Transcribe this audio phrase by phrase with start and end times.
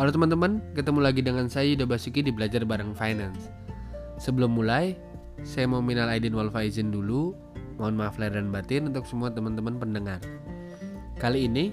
[0.00, 3.52] Halo teman-teman, ketemu lagi dengan saya Yuda Basuki di Belajar Bareng Finance.
[4.16, 4.96] Sebelum mulai,
[5.44, 7.36] saya mau minal aidin wal faizin dulu.
[7.76, 10.24] Mohon maaf lahir dan batin untuk semua teman-teman pendengar.
[11.20, 11.68] Kali ini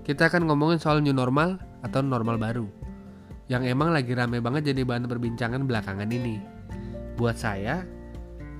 [0.00, 2.64] kita akan ngomongin soal new normal atau normal baru.
[3.52, 6.40] Yang emang lagi rame banget jadi bahan perbincangan belakangan ini.
[7.20, 7.84] Buat saya,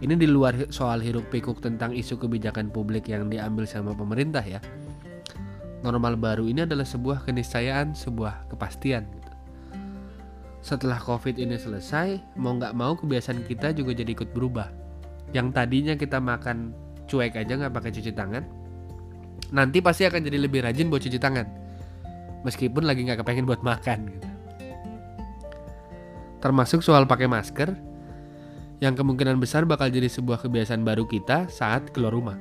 [0.04, 4.61] ini di luar soal hiruk pikuk tentang isu kebijakan publik yang diambil sama pemerintah ya
[5.83, 9.04] normal baru ini adalah sebuah keniscayaan, sebuah kepastian.
[9.11, 9.31] Gitu.
[10.63, 14.71] Setelah COVID ini selesai, mau nggak mau kebiasaan kita juga jadi ikut berubah.
[15.35, 16.71] Yang tadinya kita makan
[17.11, 18.46] cuek aja nggak pakai cuci tangan,
[19.50, 21.46] nanti pasti akan jadi lebih rajin buat cuci tangan.
[22.46, 24.07] Meskipun lagi nggak kepengen buat makan.
[24.07, 24.29] Gitu.
[26.43, 27.75] Termasuk soal pakai masker,
[28.83, 32.34] yang kemungkinan besar bakal jadi sebuah kebiasaan baru kita saat keluar rumah.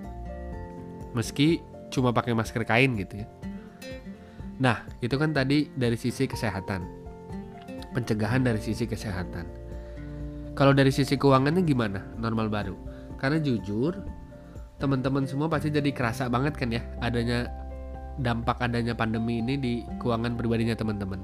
[1.13, 3.27] Meski cuma pakai masker kain gitu ya.
[4.61, 6.85] Nah, itu kan tadi dari sisi kesehatan.
[7.91, 9.45] Pencegahan dari sisi kesehatan.
[10.55, 11.99] Kalau dari sisi keuangannya gimana?
[12.15, 12.75] Normal baru.
[13.17, 13.97] Karena jujur,
[14.77, 17.49] teman-teman semua pasti jadi kerasa banget kan ya adanya
[18.21, 21.19] dampak adanya pandemi ini di keuangan pribadinya teman-teman.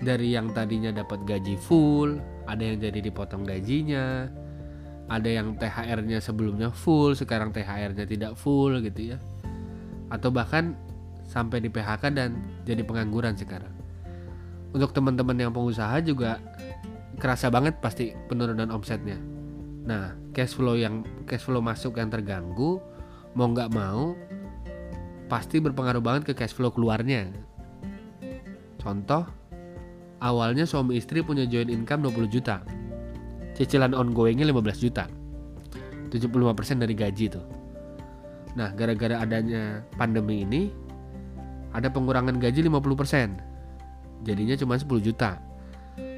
[0.00, 4.28] Dari yang tadinya dapat gaji full, ada yang jadi dipotong gajinya,
[5.08, 9.18] ada yang THR-nya sebelumnya full, sekarang THR-nya tidak full gitu ya
[10.12, 10.78] atau bahkan
[11.26, 13.72] sampai di PHK dan jadi pengangguran sekarang.
[14.70, 16.38] Untuk teman-teman yang pengusaha juga
[17.16, 19.16] kerasa banget pasti penurunan omsetnya.
[19.86, 22.82] Nah, cash flow yang cash flow masuk yang terganggu
[23.36, 24.16] mau nggak mau
[25.26, 27.30] pasti berpengaruh banget ke cash flow keluarnya.
[28.78, 29.26] Contoh,
[30.22, 32.62] awalnya suami istri punya joint income 20 juta.
[33.56, 35.10] Cicilan ongoingnya 15 juta.
[36.12, 37.55] 75% dari gaji tuh.
[38.56, 40.72] Nah, gara-gara adanya pandemi ini
[41.76, 44.24] ada pengurangan gaji 50%.
[44.24, 45.36] Jadinya cuma 10 juta.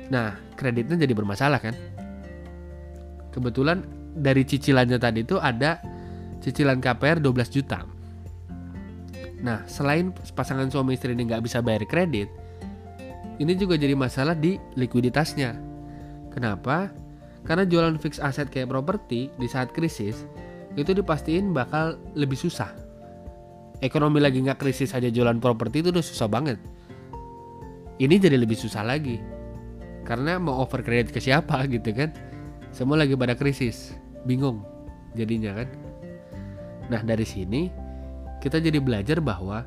[0.09, 1.75] Nah, kreditnya jadi bermasalah kan?
[3.35, 3.83] Kebetulan
[4.15, 5.83] dari cicilannya tadi itu ada
[6.39, 7.83] cicilan KPR 12 juta.
[9.43, 12.31] Nah, selain pasangan suami istri ini nggak bisa bayar kredit,
[13.39, 15.55] ini juga jadi masalah di likuiditasnya.
[16.35, 16.91] Kenapa?
[17.47, 20.27] Karena jualan fix aset kayak properti di saat krisis
[20.83, 22.71] itu dipastiin bakal lebih susah.
[23.79, 26.59] Ekonomi lagi nggak krisis aja jualan properti itu udah susah banget.
[27.99, 29.19] Ini jadi lebih susah lagi.
[30.07, 32.11] Karena mau over kredit ke siapa gitu kan.
[32.75, 33.95] Semua lagi pada krisis.
[34.27, 34.63] Bingung
[35.15, 35.69] jadinya kan.
[36.91, 37.71] Nah dari sini
[38.39, 39.67] kita jadi belajar bahwa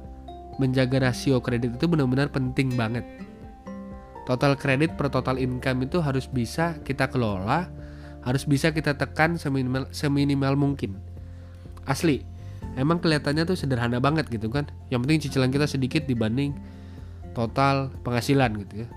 [0.59, 3.03] menjaga rasio kredit itu benar-benar penting banget.
[4.27, 7.67] Total kredit per total income itu harus bisa kita kelola
[8.21, 10.97] harus bisa kita tekan seminimal, seminimal mungkin.
[11.89, 12.21] Asli,
[12.77, 14.69] emang kelihatannya tuh sederhana banget gitu kan.
[14.93, 16.53] Yang penting cicilan kita sedikit dibanding
[17.33, 18.87] total penghasilan gitu ya.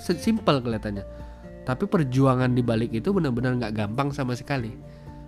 [0.00, 1.04] Simpel kelihatannya.
[1.66, 4.72] Tapi perjuangan di balik itu benar-benar nggak gampang sama sekali.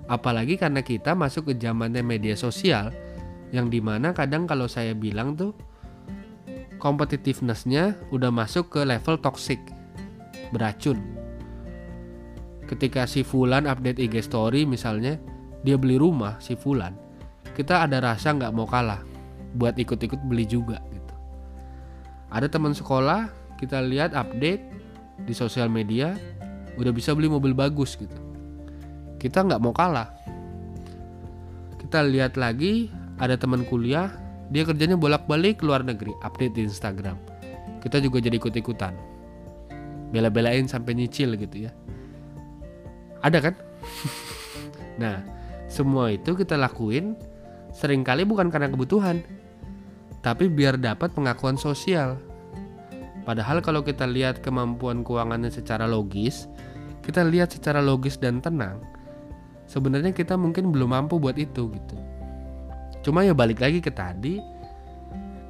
[0.09, 2.95] Apalagi karena kita masuk ke zamannya media sosial
[3.53, 5.53] yang di mana kadang kalau saya bilang tuh
[6.81, 9.61] competitivenessnya udah masuk ke level toxic
[10.55, 11.18] beracun
[12.69, 15.17] ketika si Fulan update IG story misalnya
[15.65, 16.93] dia beli rumah si Fulan.
[17.57, 19.03] Kita ada rasa nggak mau kalah
[19.57, 21.15] buat ikut-ikut beli juga gitu.
[22.29, 24.63] Ada teman sekolah kita lihat update
[25.25, 26.15] di sosial media
[26.79, 28.21] udah bisa beli mobil bagus gitu.
[29.19, 30.13] Kita nggak mau kalah.
[31.81, 34.13] Kita lihat lagi ada teman kuliah
[34.53, 37.17] dia kerjanya bolak-balik ke luar negeri update di Instagram.
[37.83, 38.95] Kita juga jadi ikut-ikutan.
[40.15, 41.73] Bela-belain sampai nyicil gitu ya
[43.25, 43.55] ada kan?
[45.03, 45.23] nah,
[45.69, 47.15] semua itu kita lakuin
[47.75, 49.23] sering kali bukan karena kebutuhan,
[50.25, 52.19] tapi biar dapat pengakuan sosial.
[53.23, 56.49] Padahal kalau kita lihat kemampuan keuangannya secara logis,
[57.05, 58.81] kita lihat secara logis dan tenang,
[59.69, 61.97] sebenarnya kita mungkin belum mampu buat itu gitu.
[63.05, 64.41] Cuma ya balik lagi ke tadi,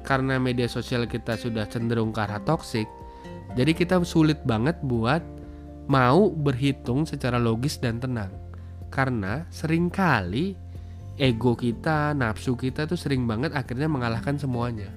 [0.03, 2.85] karena media sosial kita sudah cenderung ke arah toksik,
[3.55, 5.23] jadi kita sulit banget buat
[5.89, 8.29] mau berhitung secara logis dan tenang.
[8.93, 10.53] Karena sering kali
[11.17, 14.87] ego kita, nafsu kita tuh sering banget akhirnya mengalahkan semuanya.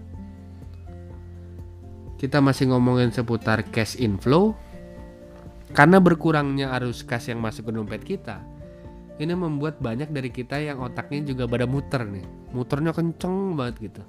[2.21, 4.55] Kita masih ngomongin seputar cash inflow.
[5.73, 8.45] Karena berkurangnya arus cash yang masuk ke dompet kita,
[9.17, 12.53] ini membuat banyak dari kita yang otaknya juga pada muter nih.
[12.53, 14.03] Muternya kenceng banget gitu.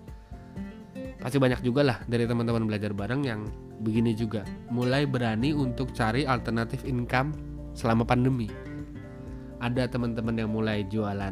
[1.24, 3.48] Pasti banyak juga lah dari teman-teman belajar bareng yang
[3.80, 7.32] begini juga, mulai berani untuk cari alternatif income
[7.72, 8.52] selama pandemi.
[9.64, 11.32] Ada teman-teman yang mulai jualan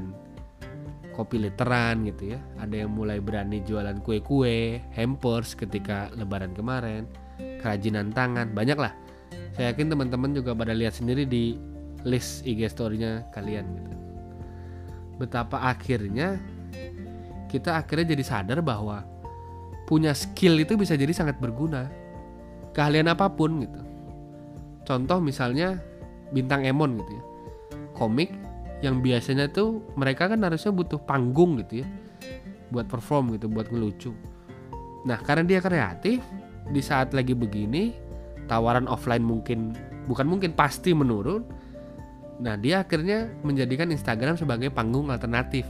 [1.11, 7.03] kopi literan gitu ya, ada yang mulai berani jualan kue-kue, hampers ketika lebaran kemarin.
[7.61, 8.93] kerajinan tangan, banyak lah.
[9.53, 11.57] Saya yakin teman-teman juga pada lihat sendiri di
[12.05, 13.95] list IG story-nya kalian gitu.
[15.21, 16.41] Betapa akhirnya
[17.49, 19.05] kita akhirnya jadi sadar bahwa
[19.91, 21.91] punya skill itu bisa jadi sangat berguna.
[22.71, 23.81] Keahlian apa pun gitu.
[24.87, 25.83] Contoh misalnya
[26.31, 27.23] bintang Emon gitu ya.
[27.91, 28.31] Komik
[28.79, 31.87] yang biasanya tuh mereka kan harusnya butuh panggung gitu ya.
[32.71, 34.15] Buat perform gitu, buat ngelucu.
[35.03, 36.23] Nah, karena dia kreatif,
[36.71, 37.91] di saat lagi begini,
[38.47, 39.75] tawaran offline mungkin
[40.07, 41.43] bukan mungkin pasti menurun.
[42.39, 45.67] Nah, dia akhirnya menjadikan Instagram sebagai panggung alternatif.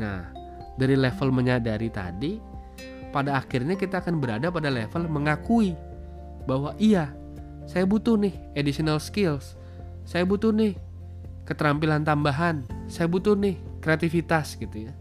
[0.00, 0.32] Nah,
[0.80, 2.51] dari level menyadari tadi,
[3.12, 5.76] pada akhirnya kita akan berada pada level mengakui
[6.48, 7.12] bahwa iya,
[7.68, 9.54] saya butuh nih additional skills.
[10.02, 10.74] Saya butuh nih
[11.46, 12.66] keterampilan tambahan.
[12.90, 14.92] Saya butuh nih kreativitas gitu ya.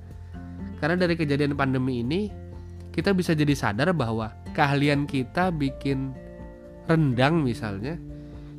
[0.78, 2.30] Karena dari kejadian pandemi ini
[2.92, 6.12] kita bisa jadi sadar bahwa keahlian kita bikin
[6.90, 7.96] rendang misalnya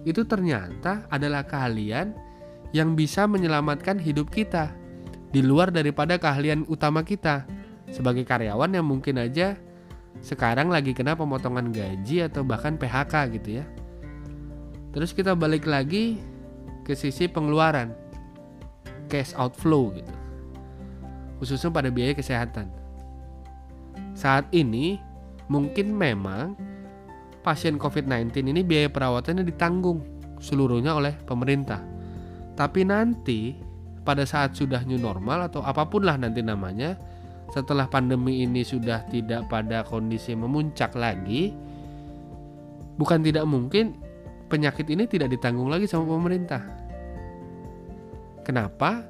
[0.08, 2.16] itu ternyata adalah keahlian
[2.72, 4.72] yang bisa menyelamatkan hidup kita
[5.30, 7.44] di luar daripada keahlian utama kita
[7.92, 9.54] sebagai karyawan yang mungkin aja
[10.24, 13.64] sekarang lagi kena pemotongan gaji atau bahkan PHK gitu ya.
[14.92, 16.20] Terus kita balik lagi
[16.84, 17.92] ke sisi pengeluaran
[19.08, 20.14] cash outflow gitu.
[21.40, 22.68] Khususnya pada biaya kesehatan.
[24.12, 25.00] Saat ini
[25.48, 26.54] mungkin memang
[27.42, 30.00] pasien COVID-19 ini biaya perawatannya ditanggung
[30.38, 31.82] seluruhnya oleh pemerintah.
[32.54, 33.56] Tapi nanti
[34.02, 36.98] pada saat sudah new normal atau apa pun lah nanti namanya,
[37.52, 41.52] setelah pandemi ini sudah tidak pada kondisi memuncak lagi,
[42.96, 44.00] bukan tidak mungkin
[44.48, 46.64] penyakit ini tidak ditanggung lagi sama pemerintah.
[48.42, 49.04] Kenapa?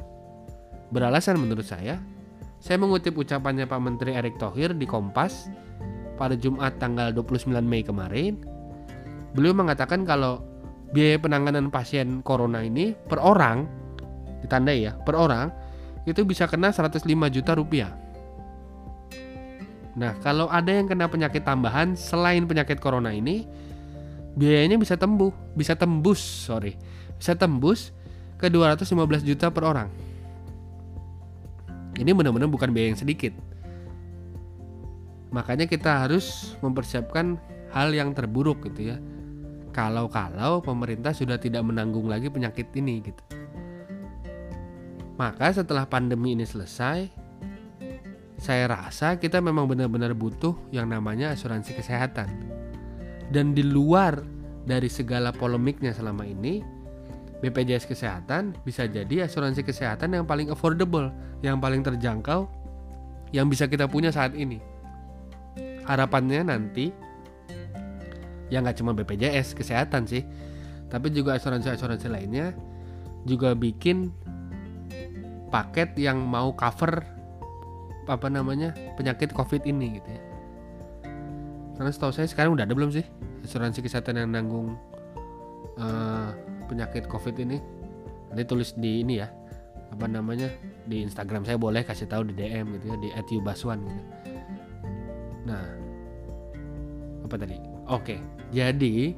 [0.93, 1.97] Beralasan menurut saya,
[2.59, 5.49] saya mengutip ucapannya Pak Menteri Erick Thohir di Kompas
[6.21, 8.37] pada Jumat tanggal 29 Mei kemarin.
[9.33, 10.45] Beliau mengatakan kalau
[10.93, 13.65] biaya penanganan pasien corona ini per orang
[14.45, 15.49] ditandai ya, per orang
[16.05, 17.91] itu bisa kena 105 juta rupiah.
[19.93, 23.45] Nah, kalau ada yang kena penyakit tambahan selain penyakit corona ini,
[24.37, 26.81] biayanya bisa tembus, bisa tembus, sorry,
[27.21, 27.93] bisa tembus
[28.41, 29.89] ke 215 juta per orang.
[31.93, 33.37] Ini benar-benar bukan biaya yang sedikit.
[35.33, 37.37] Makanya kita harus mempersiapkan
[37.73, 38.97] hal yang terburuk gitu ya.
[39.73, 43.23] Kalau-kalau pemerintah sudah tidak menanggung lagi penyakit ini gitu.
[45.17, 47.22] Maka setelah pandemi ini selesai,
[48.43, 52.27] saya rasa kita memang benar-benar butuh yang namanya asuransi kesehatan.
[53.31, 54.19] Dan di luar
[54.67, 56.59] dari segala polemiknya selama ini,
[57.39, 61.15] BPJS Kesehatan bisa jadi asuransi kesehatan yang paling affordable,
[61.47, 62.51] yang paling terjangkau,
[63.31, 64.59] yang bisa kita punya saat ini.
[65.87, 66.91] Harapannya nanti,
[68.51, 70.27] ya nggak cuma BPJS Kesehatan sih,
[70.91, 72.59] tapi juga asuransi-asuransi lainnya
[73.23, 74.11] juga bikin
[75.55, 77.12] paket yang mau cover
[78.11, 80.23] apa namanya penyakit covid ini gitu ya
[81.79, 83.07] karena setahu saya sekarang udah ada belum sih
[83.47, 84.75] asuransi kesehatan yang nanggung
[85.79, 86.31] uh,
[86.67, 87.59] penyakit covid ini
[88.31, 89.29] nanti tulis di ini ya
[89.93, 90.49] apa namanya
[90.89, 94.03] di Instagram saya boleh kasih tahu di DM gitu ya di @yubaswan gitu.
[95.45, 95.65] Nah,
[97.29, 97.61] apa tadi?
[97.93, 98.17] Oke,
[98.49, 99.13] jadi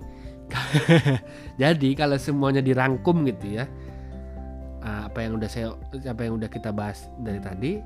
[1.62, 3.64] jadi kalau semuanya dirangkum gitu ya,
[4.82, 7.78] eh, apa yang udah saya apa yang udah kita bahas dari tadi,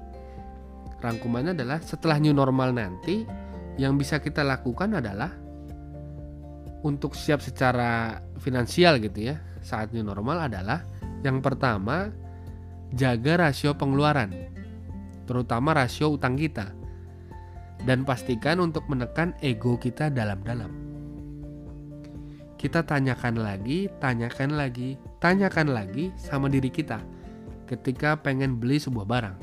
[0.99, 3.23] rangkumannya adalah setelah new normal nanti
[3.78, 5.31] yang bisa kita lakukan adalah
[6.83, 10.83] untuk siap secara finansial gitu ya saat new normal adalah
[11.23, 12.11] yang pertama
[12.95, 14.49] jaga rasio pengeluaran
[15.28, 16.73] terutama rasio utang kita.
[17.85, 20.73] Dan pastikan untuk menekan ego kita dalam-dalam.
[22.59, 26.99] Kita tanyakan lagi tanyakan lagi tanyakan lagi sama diri kita
[27.71, 29.37] ketika pengen beli sebuah barang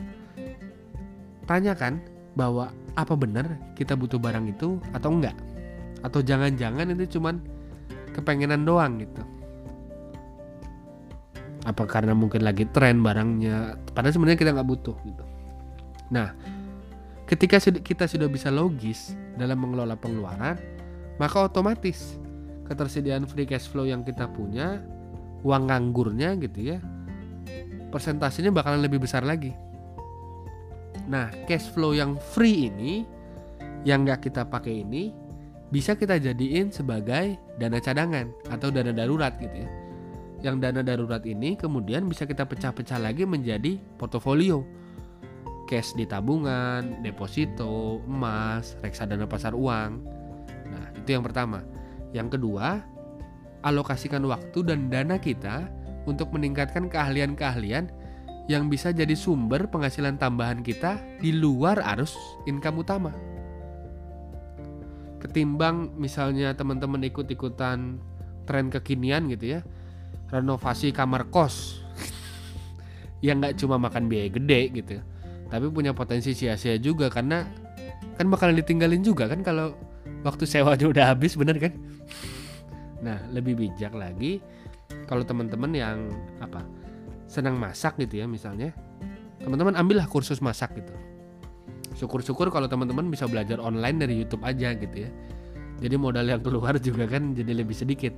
[1.47, 2.01] tanyakan
[2.35, 5.35] bahwa apa benar kita butuh barang itu atau enggak?
[6.03, 7.41] Atau jangan-jangan itu cuman
[8.13, 9.23] kepengenan doang gitu?
[11.65, 15.23] Apa karena mungkin lagi tren barangnya padahal sebenarnya kita nggak butuh gitu.
[16.13, 16.35] Nah
[17.25, 20.61] ketika kita sudah bisa logis dalam mengelola pengeluaran
[21.17, 22.21] maka otomatis
[22.69, 24.81] ketersediaan free cash flow yang kita punya
[25.41, 26.77] uang nganggurnya gitu ya
[27.89, 29.53] persentasenya bakalan lebih besar lagi
[31.05, 33.05] Nah, cash flow yang free ini
[33.85, 35.13] yang nggak kita pakai ini
[35.69, 39.69] bisa kita jadiin sebagai dana cadangan atau dana darurat gitu ya.
[40.41, 44.65] Yang dana darurat ini kemudian bisa kita pecah-pecah lagi menjadi portofolio.
[45.65, 49.91] Cash di tabungan, deposito, emas, reksadana pasar uang.
[50.69, 51.65] Nah, Itu yang pertama.
[52.13, 52.85] Yang kedua,
[53.65, 55.65] alokasikan waktu dan dana kita
[56.05, 57.89] untuk meningkatkan keahlian-keahlian
[58.45, 62.13] yang bisa jadi sumber penghasilan tambahan kita di luar arus
[62.45, 63.11] income utama.
[65.17, 67.97] Ketimbang misalnya teman-teman ikut-ikutan
[68.45, 69.59] tren kekinian gitu ya,
[70.29, 71.81] renovasi kamar kos
[73.25, 75.01] yang nggak cuma makan biaya gede gitu,
[75.49, 77.41] tapi punya potensi sia-sia juga karena
[78.21, 79.73] kan bakalan ditinggalin juga kan kalau
[80.21, 81.73] waktu sewanya udah habis bener kan?
[83.05, 84.41] Nah lebih bijak lagi
[85.05, 86.09] kalau teman-teman yang
[86.41, 86.65] apa
[87.25, 88.71] senang masak gitu ya misalnya.
[89.41, 90.93] Teman-teman ambillah kursus masak gitu.
[91.95, 95.09] Syukur-syukur kalau teman-teman bisa belajar online dari YouTube aja gitu ya.
[95.79, 98.15] Jadi modal yang keluar juga kan jadi lebih sedikit.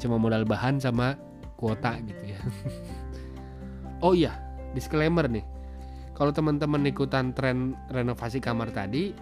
[0.00, 1.14] Cuma modal bahan sama
[1.56, 2.40] kuota gitu ya.
[4.04, 4.36] Oh iya
[4.76, 5.40] disclaimer nih.
[6.12, 9.16] Kalau teman-teman ikutan tren renovasi kamar tadi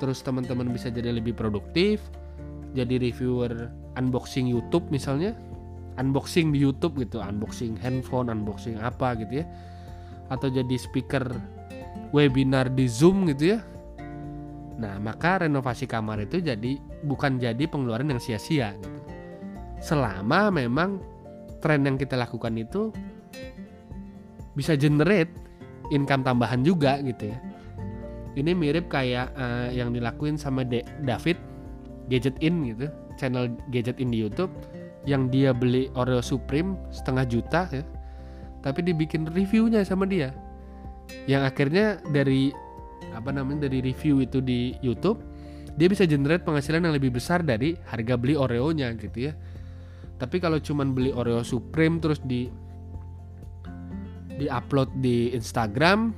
[0.00, 2.00] terus teman-teman bisa jadi lebih produktif
[2.72, 3.68] jadi reviewer
[4.00, 5.36] unboxing YouTube misalnya
[6.00, 9.46] unboxing di YouTube gitu unboxing handphone unboxing apa gitu ya.
[10.32, 11.28] Atau jadi speaker
[12.16, 13.60] webinar di Zoom gitu ya.
[14.80, 18.98] Nah maka renovasi kamar itu jadi bukan jadi pengeluaran yang sia-sia gitu.
[19.80, 21.00] Selama memang
[21.60, 22.88] tren yang kita lakukan itu
[24.56, 25.30] bisa generate
[25.92, 27.38] income tambahan juga gitu ya.
[28.30, 31.36] Ini mirip kayak uh, yang dilakuin sama De David
[32.08, 32.86] Gadget In gitu
[33.18, 34.50] channel Gadget In di YouTube
[35.08, 37.84] yang dia beli Oreo Supreme setengah juta ya.
[38.60, 40.36] Tapi dibikin reviewnya sama dia.
[41.24, 42.52] Yang akhirnya dari
[43.16, 45.18] apa namanya dari review itu di YouTube
[45.74, 49.34] dia bisa generate penghasilan yang lebih besar dari harga beli Oreo-nya gitu ya.
[50.20, 52.52] Tapi kalau cuman beli Oreo Supreme terus di
[54.36, 56.12] di upload di Instagram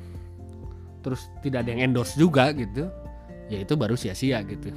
[1.03, 2.87] terus tidak ada yang endorse juga gitu
[3.51, 4.71] ya itu baru sia-sia gitu.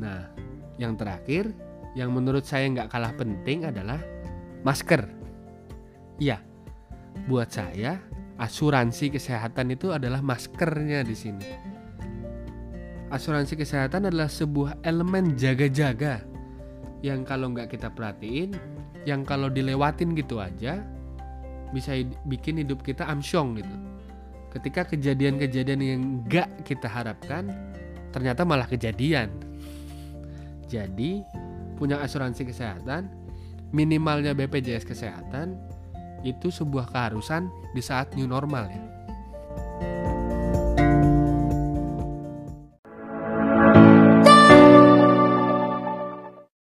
[0.00, 0.28] Nah
[0.76, 1.52] yang terakhir
[1.96, 3.96] yang menurut saya nggak kalah penting adalah
[4.60, 5.08] masker.
[6.20, 6.44] Iya,
[7.24, 7.96] buat saya
[8.36, 11.48] asuransi kesehatan itu adalah maskernya di sini.
[13.08, 16.20] Asuransi kesehatan adalah sebuah elemen jaga-jaga
[17.00, 18.52] yang kalau nggak kita perhatiin,
[19.08, 20.84] yang kalau dilewatin gitu aja
[21.72, 21.96] bisa
[22.28, 23.76] bikin hidup kita amsyong gitu.
[24.52, 27.48] Ketika kejadian-kejadian yang nggak kita harapkan,
[28.12, 29.32] ternyata malah kejadian.
[30.66, 31.22] Jadi
[31.76, 33.12] punya asuransi kesehatan,
[33.70, 35.60] minimalnya BPJS kesehatan
[36.24, 38.95] itu sebuah keharusan di saat new normal ya.